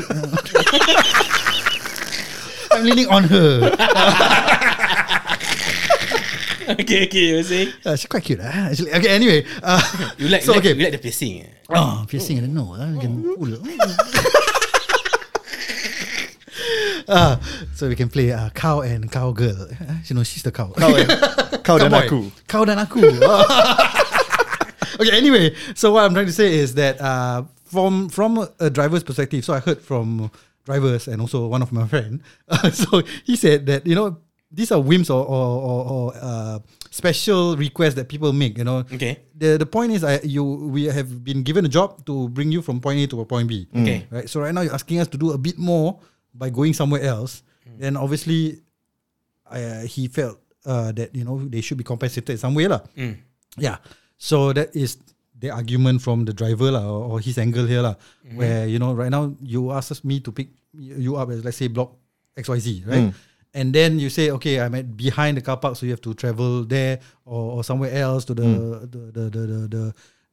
[2.76, 3.72] I'm leaning on her.
[6.76, 7.72] okay, okay, you were saying?
[7.84, 8.68] Uh, she's quite cute, ah.
[8.68, 9.08] Actually, okay.
[9.16, 9.80] Anyway, uh,
[10.20, 10.76] You like, so you like, okay.
[10.76, 11.42] you like the piercing.
[11.48, 11.72] eh?
[11.72, 12.76] Oh, piercing in the nose.
[12.78, 13.56] ah, can pull.
[17.08, 17.36] Uh,
[17.74, 19.68] so we can play uh, cow and cowgirl.
[20.06, 20.68] You know, she's the cow.
[20.76, 21.06] Kau, eh?
[21.64, 22.30] kau dan aku.
[22.46, 23.00] Kau dan aku.
[25.00, 29.02] okay, anyway, so what I'm trying to say is that uh, from from a driver's
[29.02, 30.30] perspective, so I heard from
[30.64, 32.20] drivers and also one of my friend.
[32.48, 34.18] Uh, so he said that you know
[34.52, 36.58] these are whims or or, or, or uh,
[36.90, 38.58] special requests that people make.
[38.58, 39.24] You know, Okay.
[39.36, 42.60] The the point is, I you we have been given a job to bring you
[42.60, 43.68] from point A to point B.
[43.72, 44.06] Okay.
[44.10, 44.28] Right.
[44.28, 46.00] So right now you're asking us to do a bit more
[46.38, 47.42] by going somewhere else.
[47.66, 47.78] Mm.
[47.82, 48.62] Then obviously,
[49.50, 52.86] uh, he felt uh, that you know they should be compensated some way lah.
[52.94, 53.18] Mm.
[53.58, 53.82] Yeah.
[54.18, 55.02] So that is
[55.34, 58.38] the argument from the driver lah, or, or his angle here lah, mm-hmm.
[58.38, 61.66] where you know right now you ask me to pick you up as let's say
[61.66, 61.98] block
[62.38, 63.10] X Y Z, right?
[63.10, 63.14] Mm.
[63.54, 66.12] And then you say, okay, I'm at behind the car park, so you have to
[66.12, 69.84] travel there or, or somewhere else to the the the the, the, the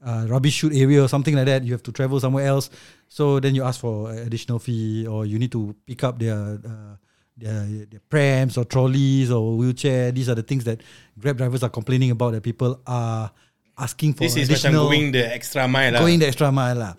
[0.06, 1.64] uh, rubbish shoot area or something like that.
[1.66, 2.70] You have to travel somewhere else.
[3.10, 6.96] So then you ask for additional fee, or you need to pick up their uh,
[7.36, 10.12] their, their prams or trolleys or wheelchair.
[10.12, 10.82] These are the things that
[11.20, 13.32] Grab drivers are complaining about that people are
[13.78, 16.94] asking for This is additional going the extra mile going the extra mile lah.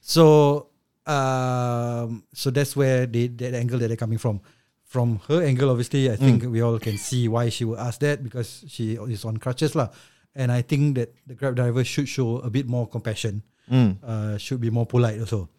[0.00, 0.68] So
[1.06, 4.40] um, so that's where they that angle that they're coming from.
[4.88, 8.24] From her angle, obviously, I think we all can see why she would ask that
[8.24, 9.92] because she is on crutches lah.
[10.38, 13.42] And I think that the Grab driver should show a bit more compassion.
[13.68, 15.50] Uh, should be more polite also.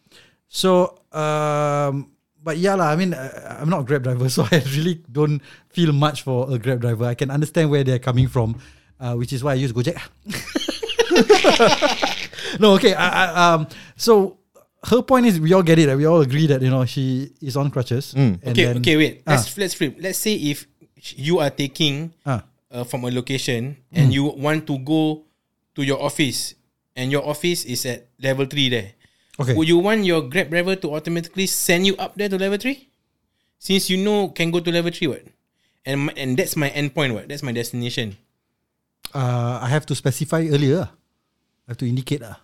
[0.48, 2.10] So um,
[2.42, 2.90] but yeah lah.
[2.90, 6.50] I mean, I, I'm not a Grab driver, so I really don't feel much for
[6.50, 7.06] a Grab driver.
[7.06, 8.56] I can understand where they're coming from,
[9.04, 10.00] uh, which is why I use Gojek.
[12.60, 12.94] no, okay.
[12.94, 14.38] I, I, um, so
[14.86, 15.88] her point is, we all get it.
[15.88, 15.98] right?
[15.98, 18.14] We all agree that you know she is on crutches.
[18.16, 19.24] and Okay, then- okay, wait.
[19.28, 19.98] Ah, Let's let's flip.
[20.00, 20.68] Let's say if
[21.16, 23.98] you are taking ah, uh, from a location Hmm.
[23.98, 25.26] and you want to go
[25.76, 26.54] to your office
[26.96, 28.90] and your office is at level 3 there.
[29.40, 29.56] Okay.
[29.56, 32.76] Would you want your Grab driver to automatically send you up there to level 3?
[33.60, 35.24] Since you know can go to level 3 what?
[35.88, 37.28] And my, and that's my endpoint what?
[37.32, 38.18] That's my destination.
[39.16, 40.90] uh, I have to specify earlier.
[41.66, 42.22] I have to indicate.
[42.22, 42.36] lah.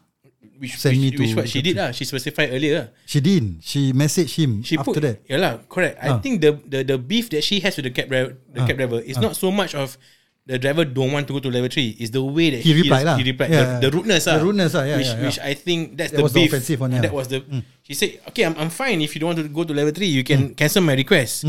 [0.57, 1.91] Which, Send which, me which to what she did lah.
[1.91, 2.89] She specified earlier.
[3.05, 3.59] She didn't.
[3.61, 5.19] She messaged him She after put that.
[5.27, 5.99] Yeah lah, correct.
[5.99, 6.19] I Ah.
[6.23, 8.67] think the, the the beef that she has with the cab driver, the Ah.
[8.67, 9.99] cab driver, is not so much of
[10.45, 11.97] the driver don't want to go to level three.
[11.99, 13.17] is the way that He replied lah.
[13.17, 13.95] He replied Yeah, the, the yeah.
[13.97, 15.25] rudeness The rudeness lah, yeah, which yeah, yeah.
[15.25, 16.53] which I think that's That the was the beef.
[16.53, 17.09] offensive one, And yeah.
[17.09, 17.39] That was the.
[17.85, 20.09] She said, "Okay, I'm I'm fine if you don't want to go to level three.
[20.09, 21.45] You can cancel my request."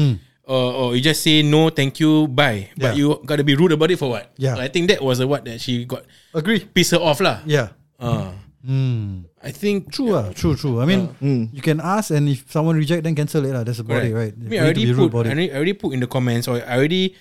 [0.47, 2.71] Or, or you just say no, thank you, bye.
[2.79, 3.03] But Yeah.
[3.03, 4.31] you gotta be rude about it for what?
[4.39, 4.55] Yeah.
[4.55, 6.63] So I think that was the what that she got Agree.
[6.63, 7.43] piss her off lah.
[7.45, 7.75] Yeah.
[7.99, 8.31] Uh,
[8.67, 9.31] Hmm.
[9.39, 10.83] I think True ah, true, true.
[10.83, 11.15] I mean,
[11.55, 13.63] you can ask, and if someone reject, then cancel it lah.
[13.63, 14.11] That's about Correct.
[14.11, 14.35] it, right?
[14.35, 15.33] I mean, I need to already be rude put, about I it.
[15.35, 17.15] already, I already put in the comments, or I already,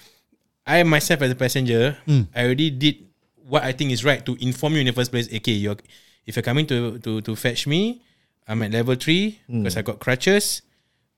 [0.66, 2.26] I myself as a passenger, Hmm.
[2.34, 3.06] I already did
[3.46, 5.30] what I think is right to inform you in the first place.
[5.30, 5.78] Okay, you're,
[6.26, 8.02] if you're coming to to to fetch me,
[8.50, 9.62] I'm at level three Hmm.
[9.62, 10.66] because I got crutches,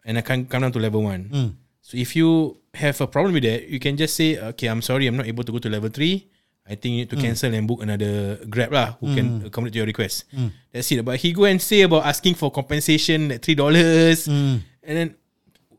[0.03, 1.31] and I can't come down to level one.
[1.31, 1.49] Hmm.
[1.79, 5.07] So if you have a problem with that, you can just say, okay, I'm sorry,
[5.07, 6.27] I'm not able to go to level three.
[6.67, 7.31] I think you need to Hmm.
[7.31, 10.27] cancel and book another Grab lah who can accommodate your request.
[10.75, 10.99] That's it.
[11.07, 14.59] But he go and say about asking for compensation at three dollars, Hmm.
[14.83, 15.07] and then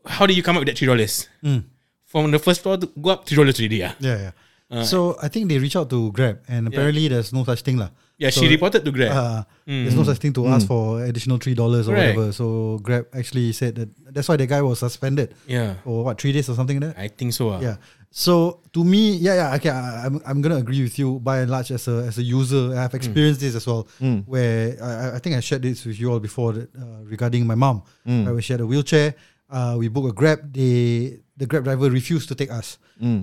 [0.09, 1.29] how did you come up with that three dollars?
[2.09, 3.77] From the first floor to go up three dollars already.
[3.85, 4.31] Yeah, Yeah,
[4.69, 4.83] yeah.
[4.83, 7.89] so I think they reach out to Grab, and apparently there's no such thing lah.
[8.17, 8.29] yeah.
[8.33, 9.11] So, she reported to Grab.
[9.13, 12.17] Uh, There's no such thing to ask for additional three dollars or Correct.
[12.17, 12.31] whatever.
[12.33, 12.45] So
[12.81, 16.49] Grab actually said that that's why the guy was suspended yeah, for what three days
[16.49, 17.01] or something like that.
[17.01, 17.49] I think so.
[17.53, 17.61] ah.
[17.61, 17.77] Yeah.
[18.09, 21.49] So to me, yeah, yeah, okay, I, I'm I'm gonna agree with you by and
[21.53, 22.73] large as a as a user.
[22.73, 23.85] I've experienced this as well,
[24.25, 27.45] where I, I- I think I shared this with you all before that, uh, regarding
[27.45, 27.83] my mom.
[28.05, 29.13] Right, when she had a wheelchair,
[29.49, 30.53] uh, we booked a Grab.
[30.53, 32.77] They the Grab driver refused to take us,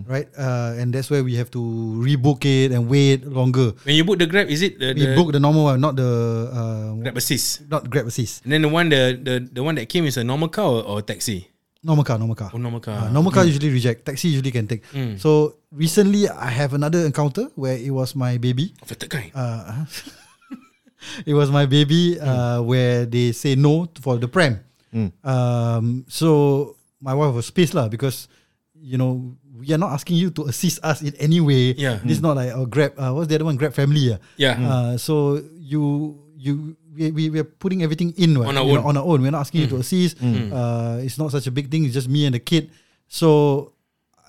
[0.08, 0.26] right?
[0.36, 1.60] Uh, and that's where we have to
[2.00, 3.72] rebook it and wait longer.
[3.84, 5.96] When you book the Grab, is it the, We the booked the normal one, not
[5.96, 6.10] the
[6.48, 7.68] uh, Grab Assist?
[7.68, 8.42] not Grab Assist.
[8.44, 10.82] And then the one the, the the one that came is a normal car or,
[10.82, 11.48] or taxi?
[11.84, 12.50] Normal car, normal car.
[12.50, 13.06] Oh, normal car.
[13.06, 14.02] Uh, normal car usually reject.
[14.08, 14.82] Taxi usually can take.
[15.22, 18.74] So recently, I have another encounter where it was my baby.
[18.82, 19.30] Of a third kind.
[19.30, 19.84] Uh,
[21.26, 24.60] it was my baby uh, where they say no for the pram.
[25.24, 28.28] Um, so my wife was pissed lah because
[28.76, 31.72] you know we are not asking you to assist us in any way.
[31.76, 32.00] Yeah.
[32.04, 32.92] this is not like a Grab.
[32.96, 33.56] Uh, what's the other one?
[33.56, 34.12] Grab family.
[34.12, 34.18] Uh.
[34.36, 34.56] Yeah.
[34.60, 38.48] Uh, so you you we we we are putting everything in right?
[38.48, 38.86] On our You know, own.
[38.88, 39.18] on our own.
[39.22, 40.16] We're not asking you to assist.
[40.20, 41.84] Uh, it's not such a big thing.
[41.84, 42.70] It's just me and the kid.
[43.08, 43.72] So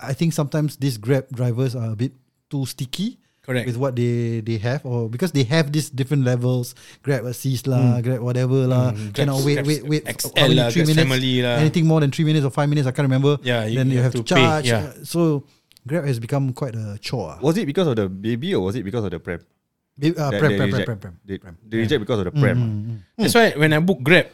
[0.01, 2.11] I think sometimes these Grab drivers are a bit
[2.51, 3.19] too sticky.
[3.47, 3.63] Correct.
[3.63, 8.03] With what they they have, or because they have these different levels, Grab assist lah,
[8.03, 10.03] Grab whatever lah, Mm, cannot wait, wait, wait.
[10.03, 11.55] XL how many, lah, three minutes, family lah.
[11.63, 13.39] anything more than three minutes or five minutes, I can't remember.
[13.47, 14.67] Yeah, you- then you, you have, have to, to pay, charge.
[14.67, 14.91] yeah.
[14.91, 15.47] Uh, so
[15.87, 17.39] Grab has become quite a chore.
[17.39, 19.47] Was it because of the baby or was it because of the prep?
[19.95, 20.87] Ba- uh, That prem, they prem, prem, reject?
[20.91, 21.15] prem, prem.
[21.23, 21.35] They,
[21.71, 22.59] they reject because of the prep.
[22.59, 24.27] Mm, That's why when I book Grab,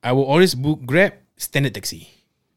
[0.00, 2.08] I will always book Grab standard taxi.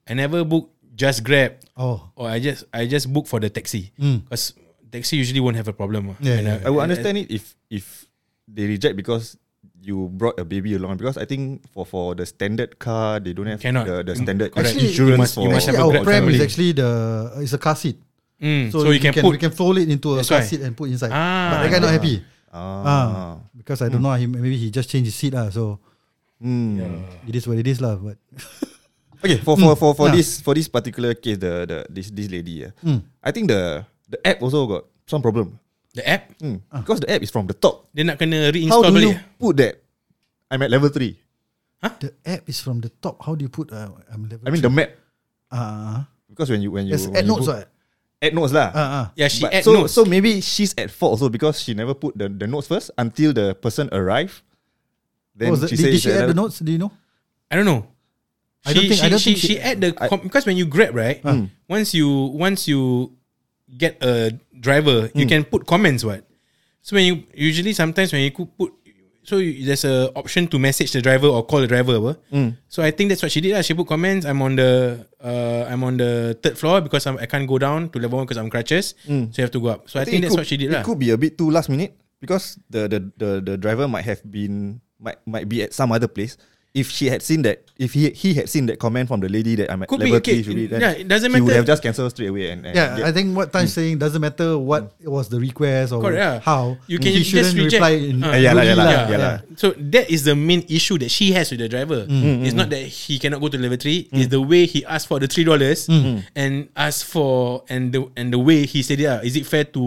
[0.08, 2.00] I never book just Grab Oh.
[2.16, 4.56] or I just I just book for the taxi because
[4.92, 6.14] taxi usually won't have a problem.
[6.14, 6.18] ah.
[6.20, 8.08] Yeah, And yeah, I would understand it if if
[8.48, 9.36] they reject because
[9.78, 13.48] you brought a baby along because I think for for the standard car they don't
[13.48, 13.86] have Cannot.
[13.88, 14.50] the, the Mm, standard.
[14.58, 16.72] Actually, insurance you must- for you must have Actually, a our Grab pram is actually
[16.76, 16.90] the
[17.44, 17.98] it's a car seat.
[18.38, 20.46] Mm, So, so, you can, put we can fold it into a car why.
[20.46, 21.10] seat and put inside.
[21.10, 21.58] Ah.
[21.58, 22.22] but that guy not happy.
[22.54, 22.84] Ah.
[22.86, 24.14] Ah, because I don't know.
[24.18, 25.50] He maybe he just changed his seat lah.
[25.50, 25.82] So
[26.38, 27.02] Hmm.
[27.26, 27.98] it is what it is lah.
[27.98, 28.18] But
[29.26, 30.22] Okay, for for for, for Yeah.
[30.22, 33.02] this for this particular case, the the this this lady, yeah, Mm.
[33.26, 35.60] I think the the app also got some problem.
[35.98, 36.62] the app Hmm.
[36.70, 37.90] Because the app is from the top.
[37.96, 39.40] dia nak kena How reinstall do you balik.
[39.42, 39.74] put that?
[40.54, 41.18] I'm at level three.
[42.00, 43.18] the app is from the top.
[43.26, 43.72] How do you put?
[43.74, 44.46] Uh, I'm level.
[44.46, 44.94] I mean the map
[45.48, 47.48] Ah, because when you when you yes, when add you notes.
[47.48, 47.72] book- What?
[48.20, 48.70] add notes lah.
[48.76, 49.06] Ah, ah.
[49.16, 49.94] Yeah, she But add so notes.
[49.96, 53.32] so maybe she's at fault also because she never put the, the notes first until
[53.32, 54.44] the person arrived.
[55.34, 55.70] Then What was that?
[55.72, 56.60] she Did, said did she at add the notes?
[56.60, 56.92] Do you know?
[57.50, 57.88] I don't know.
[58.68, 60.44] I don't She- think- I don't she, think she she- add the I- com- because
[60.46, 61.48] when you grab right, Hmm.
[61.72, 63.16] once you once you
[63.70, 65.30] get a driver, you Hmm.
[65.30, 66.04] can put comments.
[66.04, 66.24] What?
[66.82, 68.72] So when you usually sometimes when you could put
[69.28, 72.16] so you, there's a option to message the driver or call the driver.
[72.32, 72.56] Hmm.
[72.72, 73.52] So I think that's what she did.
[73.52, 73.60] lah.
[73.60, 74.24] She put comments.
[74.24, 77.92] I'm on the uh, I'm on the third floor because I'm, I can't go down
[77.92, 78.96] to level one because I'm crutches.
[79.04, 79.92] So you have to go up.
[79.92, 80.72] So I, think, it that's could- what she did.
[80.72, 80.84] It lah.
[80.88, 81.92] could be a bit too last minute
[82.24, 86.08] because the the, the, the driver might have been might might be at some other
[86.08, 86.40] place.
[86.78, 89.58] If she had seen that, if he he had seen that comment from the lady
[89.58, 90.38] that I'm at Could be, level okay.
[90.38, 91.66] three, should be, then Yeah, it doesn't he would matter.
[91.66, 93.82] have just cancelled straight away and, and Yeah, get- I think what Tan's mm.
[93.82, 95.10] saying doesn't matter what mm.
[95.10, 96.38] was the request or Correct, yeah.
[96.46, 96.78] how.
[96.86, 97.82] You can he just shouldn't reject.
[97.82, 98.22] reply in.
[98.22, 99.36] Uh, uh, yeah, lah, rudely yeah, lah, lah, yeah, lah.
[99.58, 102.06] So that is the main issue that she has with the driver.
[102.06, 102.22] Mm.
[102.22, 104.06] mm it's not that he cannot go to level three.
[104.14, 106.22] It's the way he asked for the three dollars Mm.
[106.38, 109.82] and asked for and the and the way he said, yeah, is it fair to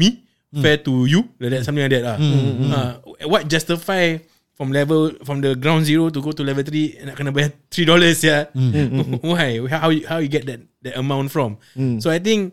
[0.00, 0.24] me?
[0.52, 0.60] Mm.
[0.64, 1.28] Fair to you?
[1.40, 2.04] Like that, something like that.
[2.04, 2.16] lah.
[2.16, 2.92] Uh,
[3.28, 4.16] what justify
[4.52, 7.88] from level from the ground zero to go to level three nak kena bayar three
[7.88, 8.52] dollars yeah?
[8.52, 9.18] Mm.
[9.24, 9.64] Why?
[9.70, 11.56] How you, how you get that that amount from?
[11.98, 12.52] So I think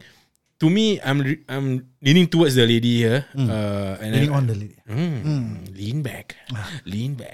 [0.60, 3.24] to me, I'm I'm leaning towards the lady here.
[3.32, 4.16] Uh, and Mm.
[4.16, 4.76] Leaning I- on the lady.
[4.92, 6.36] Mm, Lean back.
[6.84, 7.32] Lean back.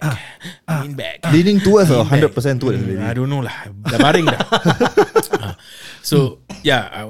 [0.69, 1.17] lean back.
[1.33, 2.37] leaning towards or Lean hundred back.
[2.37, 3.01] percent towards the Mm, lady.
[3.01, 3.55] I don't know lah.
[3.89, 4.41] Dah baring dah.
[5.45, 5.53] Ah,
[6.05, 7.01] so yeah, I,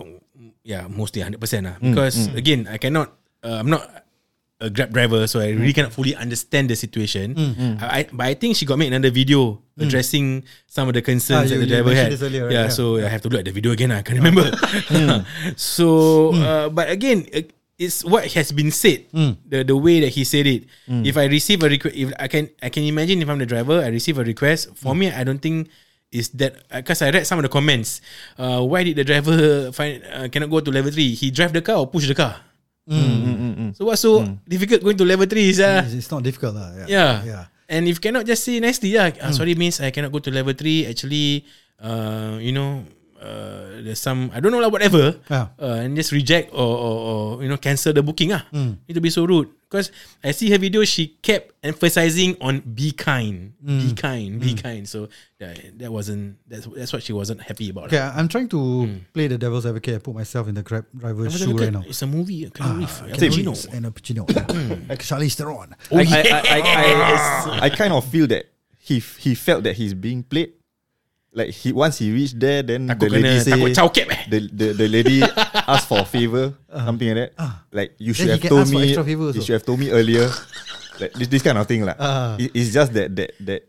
[0.64, 1.76] yeah, mostly 100% lah.
[1.80, 3.12] Because again, I cannot.
[3.44, 3.84] Uh, I'm not
[4.62, 7.36] a grab driver, so I really cannot fully understand the situation.
[7.82, 11.52] I, I, but I think she got made another video addressing some of the concerns
[11.52, 12.16] Ah, that the driver had.
[12.22, 12.54] earlier, right?
[12.54, 12.70] yeah, Yeah.
[12.72, 13.92] so I have to look at the video again.
[13.92, 14.48] I can't remember.
[15.56, 17.28] so, uh, but again.
[17.34, 17.42] Uh,
[17.76, 19.04] it's what has been said.
[19.12, 20.64] The the way that he said it.
[20.88, 23.84] If I receive a request, if I can I can imagine if I'm the driver,
[23.84, 24.72] I receive a request.
[24.80, 25.68] For me, I don't think
[26.08, 28.00] is that because I read some of the comments.
[28.40, 31.20] Uh, why did the driver find uh, cannot go to level three?
[31.20, 32.40] He drive the car or push the car.
[33.76, 35.50] So what's so difficult going to level three?
[35.50, 36.72] Is uh, It's, it's not difficult lah.
[36.86, 36.88] Yeah.
[36.88, 37.14] yeah.
[37.26, 37.44] Yeah.
[37.66, 39.10] And if cannot just say nicely, yeah.
[39.18, 40.86] Uh, sorry, miss, I cannot go to level three.
[40.86, 41.50] Actually,
[41.82, 42.86] uh, you know,
[43.22, 45.16] uh, there's some I don't know lah, whatever.
[45.30, 45.48] Yeah.
[45.60, 46.96] Uh, and just reject or, or,
[47.40, 48.46] or you know cancel the booking ah.
[48.52, 49.92] Need to be so rude because
[50.24, 50.84] I see her video.
[50.84, 54.88] She kept emphasizing on be kind, be kind, be kind.
[54.88, 57.86] So that, that wasn't that's that's what she wasn't happy about.
[57.86, 59.96] Okay, I'm trying to play the devil's advocate.
[59.96, 61.84] I put myself in the grab driver's shoe right now.
[61.88, 62.50] It's a movie.
[62.50, 63.48] Keanu Reeves, Al Pacino.
[63.48, 64.90] Reeves and a Pacino.
[64.90, 65.76] like Charlize Theron.
[65.92, 67.48] Oh, I, I, I, yes.
[67.48, 70.54] I, I, I kind of feel that he he felt that he's being played.
[71.36, 74.08] Like he once he reached there, then Takut the lady kena say takut chow cap
[74.08, 74.24] eh.
[74.32, 75.20] the, the the lady
[75.68, 77.52] asked for a favor, something like that.
[77.76, 78.96] Like you should have told ask me.
[78.96, 79.44] You also.
[79.44, 80.32] should have told me earlier.
[81.04, 82.00] like this, this kind of thing, like.
[82.00, 82.40] Ah.
[82.40, 83.68] It- it's just that that that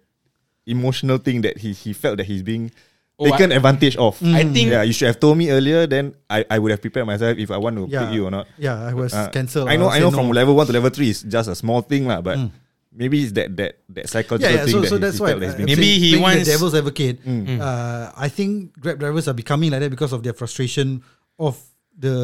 [0.67, 2.71] emotional thing that he he felt that he's being
[3.19, 4.21] Oh, taken advantage of.
[4.23, 5.89] I think- yeah, you should have told me earlier.
[5.89, 8.05] Then I, I would have prepared myself if I want to Yeah.
[8.05, 8.45] pick you or not.
[8.61, 9.73] Yeah, I was Uh, cancelled.
[9.73, 10.13] I know, I know.
[10.13, 10.21] no.
[10.21, 12.21] From level one to level three is just a small thing, lah.
[12.21, 12.37] But
[12.97, 14.67] maybe it's that that that psychological yeah, yeah.
[14.67, 16.75] thing So, that so that's why felt that he's uh, Maybe he wants- the devil's
[16.75, 17.21] advocate.
[17.23, 21.05] Uh, I think Grab drivers are becoming like that because of their frustration
[21.39, 21.61] of
[21.97, 22.17] the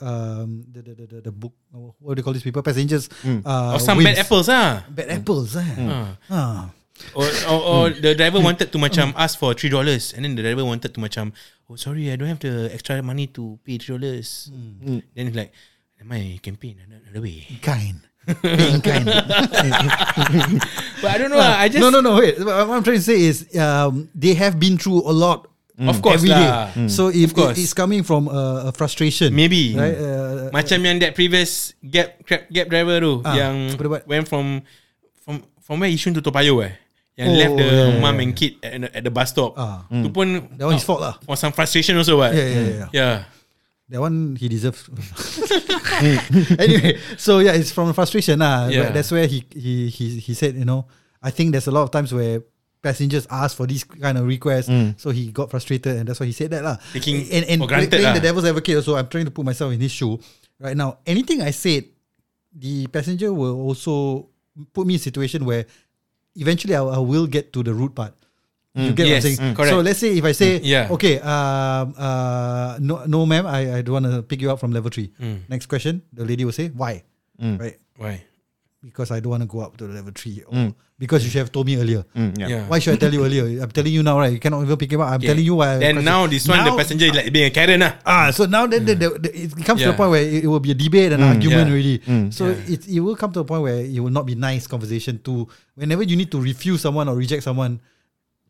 [0.00, 1.52] um the the the, the, the book.
[2.00, 2.62] What do you call these people?
[2.64, 3.08] Passengers.
[3.24, 4.12] Uh, Or some wins.
[4.16, 4.84] bad apples ah.
[4.88, 5.56] Bad apples.
[5.56, 5.64] Eh?
[6.32, 6.72] Ah.
[7.12, 10.46] Or, or, or the driver wanted to macam ask for three dollars, and then the
[10.46, 11.34] driver wanted to macam,
[11.68, 14.48] oh sorry, I don't have the extra money to pay three dollars.
[14.80, 15.50] Then he's like,
[16.00, 17.44] am I can pay another another way?
[17.60, 17.98] Kind.
[18.42, 19.04] Being kind.
[21.04, 21.36] But I don't know.
[21.40, 22.16] lah, I just no, no, no.
[22.16, 22.40] Wait.
[22.40, 25.48] What I'm trying to say is, um, they have been through a lot.
[25.74, 26.46] Of course every day.
[26.46, 26.70] lah.
[26.86, 27.58] So if Of course.
[27.58, 29.74] it is coming from a, a frustration, Maybe.
[29.74, 29.98] right?
[29.98, 33.74] Uh, Macam yang that previous Gap Grab, Gap driver tu Ah, yang
[34.06, 34.62] went from
[35.26, 36.78] from from where Yishun to Toa Payoh eh.
[37.18, 38.22] Yang Oh, left the yeah, yeah, mum yeah.
[38.22, 39.58] and kid at, at the bus stop.
[39.58, 39.82] Ah.
[39.90, 41.18] Tu pun that one his fault lah.
[41.26, 42.30] for some frustration also what.
[42.30, 42.88] Yeah, yeah, yeah, yeah.
[42.94, 43.16] Yeah.
[43.90, 44.86] That one he deserves.
[46.58, 48.68] anyway, so yeah, it's from frustration lah.
[48.68, 48.90] Yeah.
[48.90, 50.86] That's where he he he he said, you know,
[51.22, 52.42] I think there's a lot of times where
[52.84, 54.70] passengers ask for these kind of requests.
[55.00, 56.76] So he got frustrated, and that's why he said that lah.
[56.92, 58.12] Taking and, and playing lah.
[58.12, 58.76] the devil's advocate.
[58.76, 60.20] Also, I'm trying to put myself in his shoe
[60.60, 60.98] right now.
[61.08, 61.88] Anything I said,
[62.52, 64.28] the passenger will also
[64.72, 65.64] put me in a situation where
[66.36, 68.14] eventually I, I will get to the root part.
[68.74, 69.38] You get Yes, what I'm saying?
[69.38, 69.70] mm, correct.
[69.70, 70.88] So let's say if I say, yeah.
[70.90, 74.72] okay, um, uh, no, no, ma'am, I, I don't want to pick you up from
[74.72, 75.12] level three.
[75.48, 77.04] Next question, the lady will say, why?
[77.38, 77.78] Right?
[77.96, 78.24] Why?
[78.82, 80.42] Because I don't want to go up to level three.
[80.44, 82.04] Or because you should have told me earlier.
[82.14, 82.48] Mm, yeah.
[82.48, 82.62] Yeah.
[82.68, 83.62] Why should I tell you earlier?
[83.62, 84.30] I'm telling you now, right?
[84.32, 85.08] You cannot even pick him up.
[85.08, 85.28] I'm Okay.
[85.28, 85.78] telling you why.
[85.78, 87.94] Then now this one, the passenger is like being a Karen lah.
[88.04, 90.48] Ah, so now then the, the, the, it comes to a point where it, it
[90.50, 91.72] will be a debate and argument yeah.
[91.72, 92.30] already.
[92.30, 92.74] So Yeah.
[92.74, 95.46] it, it will come to a point where it will not be nice conversation too.
[95.78, 97.80] Whenever you need to refuse someone or reject someone,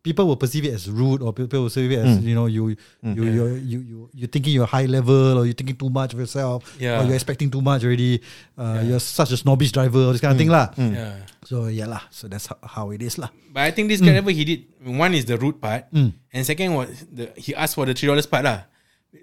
[0.04, 2.28] people will perceive it as rude or people will perceive it as mm.
[2.28, 3.16] you know you mm.
[3.16, 6.20] you you you you you're thinking you're high level or you're thinking too much of
[6.20, 7.00] yourself Yeah.
[7.00, 8.20] or you're expecting too much already.
[8.52, 10.44] Uh, You're such a snobbish driver, this kind of mm.
[10.44, 10.66] thing lah.
[10.76, 11.24] Yeah.
[11.48, 12.04] So yeah lah.
[12.12, 13.32] So that's how, how it is lah.
[13.48, 16.12] But I think this guy whatever he did, one is the root part, Mm.
[16.36, 18.68] and second was the he asked for the three dollars part lah.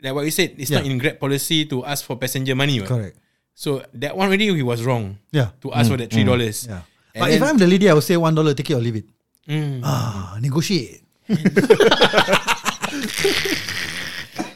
[0.01, 2.81] Like what you said, it's not in Grab policy to ask for passenger money.
[2.81, 2.89] what.
[2.89, 3.15] Correct.
[3.53, 5.53] So that one already he was wrong Yeah.
[5.61, 6.65] to ask for that three dollars.
[6.65, 6.87] Yeah.
[7.13, 8.95] And but if I'm the lady, I would say one dollar, take it or leave
[9.03, 9.05] it.
[9.47, 9.81] Mm.
[9.83, 11.01] Ah, negotiate.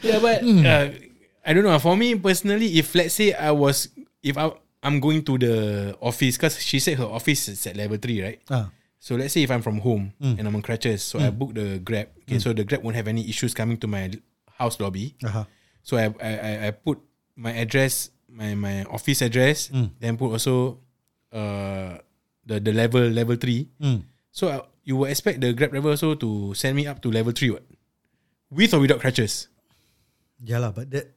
[0.06, 0.62] Yeah, but Hmm.
[0.66, 0.88] uh,
[1.46, 1.78] I don't know.
[1.82, 3.90] For me personally, if let's say I was,
[4.22, 4.54] if I,
[4.86, 5.56] I'm going to the
[6.02, 8.38] office, because she said her office is at level three, right?
[8.50, 8.70] Ah.
[9.02, 10.38] So let's say if I'm from home Hmm.
[10.38, 12.10] and I'm on crutches, so I book the Grab.
[12.26, 14.10] Okay, so the Grab won't have any issues coming to my
[14.58, 15.14] house lobby.
[15.26, 15.46] Uh-huh.
[15.86, 16.98] So I I, I, I put
[17.38, 19.94] my address, my my office address, Hmm.
[20.02, 20.82] then put also
[21.34, 21.98] uh
[22.46, 23.70] the the level level three.
[24.36, 24.38] Mm.
[24.38, 27.32] So uh, you would expect the Grab driver also to send me up to level
[27.32, 27.64] three, what?
[28.52, 29.48] With or without crutches?
[30.44, 31.16] Yeah lah, but that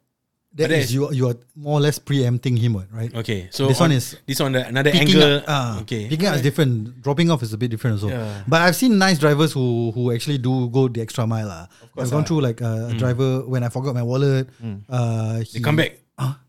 [0.48, 3.12] But that that is is- you you are more or less preempting him, what, right?
[3.12, 5.44] Okay, so This one on- is this on the another Picking angle.
[5.44, 7.02] up, ah, okay, picking up is different.
[7.04, 8.08] Dropping off is a bit different also.
[8.08, 8.48] Yeah.
[8.48, 11.68] But I've seen nice drivers who who actually do go the extra mile lah.
[12.00, 12.28] I've gone ah.
[12.30, 14.48] through like uh, a driver when I forgot my wallet.
[14.88, 16.00] Uh, They he- come back.
[16.16, 16.40] Ah,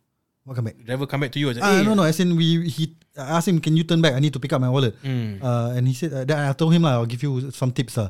[0.45, 0.75] what come back?
[0.83, 1.53] Driver come back to you.
[1.53, 2.03] say, Ah, "Hey, no, no.
[2.03, 4.13] As in, we he I asked him, can you turn back?
[4.13, 4.95] I need to pick up my wallet.
[5.03, 5.43] Mm.
[5.43, 7.97] Uh, and he said, uh, then I told him, like, I'll give you some tips.
[7.97, 8.09] Uh.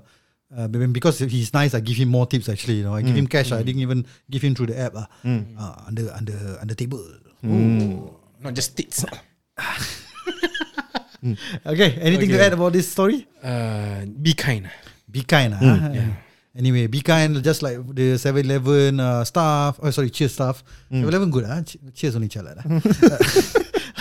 [0.50, 2.50] Uh, then because he's nice, I give him more tips.
[2.50, 3.52] Actually, you know, I give him cash.
[3.52, 4.96] I didn't even give him through the app.
[4.96, 5.06] Uh.
[5.26, 7.02] Uh, under under under table.
[7.44, 9.06] Not just tits.
[11.66, 12.00] Okay.
[12.00, 12.46] Anything to Okay.
[12.46, 13.28] add about this story?
[13.44, 14.72] Uh, be kind.
[15.12, 15.54] Be kind.
[15.54, 16.16] Uh.
[16.58, 17.42] Anyway, be kind.
[17.44, 19.80] Just like the 7-Eleven uh, staff.
[19.82, 20.64] Oh, sorry, Cheers staff.
[20.92, 21.46] 7-Eleven good.
[21.46, 21.62] Uh.
[21.94, 22.58] Cheers only chalat.
[22.66, 22.80] Uh.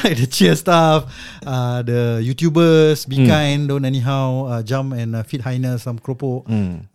[0.04, 1.04] like the Cheers staff,
[1.46, 3.06] uh, the YouTubers.
[3.08, 3.68] Be kind.
[3.68, 6.46] Don't anyhow uh, jump and uh, feed Haina some keropok.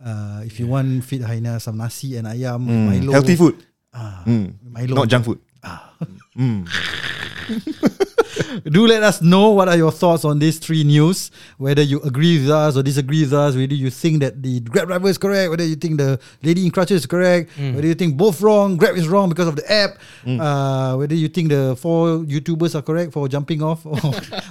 [0.04, 3.12] Uh, if you want, feed Haina some nasi and ayam, Milo.
[3.12, 3.62] Healthy food.
[3.94, 4.54] Ah, Mm.
[4.70, 4.94] Milo.
[4.96, 5.38] Not junk food.
[8.64, 11.30] Do let us know what are your thoughts on these three news.
[11.58, 13.54] Whether you agree with us or disagree with us.
[13.56, 15.50] Whether you think that the Grab driver is correct.
[15.50, 17.50] Whether you think the lady in crutches is correct.
[17.58, 18.76] Whether you think both wrong.
[18.76, 19.98] Grab is wrong because of the app.
[20.26, 23.98] Uh, whether you think the four YouTubers are correct for jumping off or,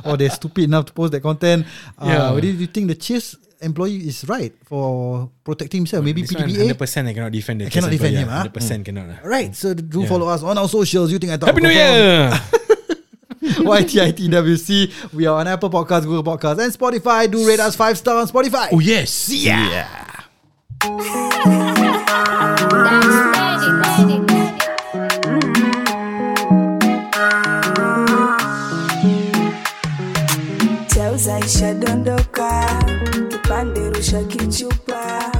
[0.05, 1.65] or they're stupid enough to post that content.
[1.97, 2.31] Uh, Yeah.
[2.31, 6.03] Whether you think the Cheers employee is right for protecting himself.
[6.03, 6.75] Maybe This PDPA.
[6.75, 8.43] 100% I cannot defend the I cannot defend him, ah.
[8.43, 9.23] 100% cannot.
[9.23, 10.07] Right, so do Yeah.
[10.07, 11.11] follow us on our socials.
[11.11, 12.33] You think I thought Happy New Year!
[13.77, 15.13] YTITWC.
[15.13, 17.29] We are on Apple Podcasts, Google Podcasts, and Spotify.
[17.29, 18.69] Do rate us five star on Spotify.
[18.71, 19.29] oh yes!
[19.29, 20.09] yeah.
[30.93, 32.67] Chauza isha dondoka,
[33.29, 35.31] kipande rusha kichupa